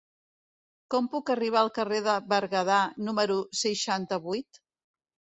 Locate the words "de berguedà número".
2.07-3.35